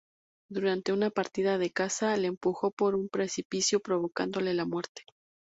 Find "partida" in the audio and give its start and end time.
1.11-1.59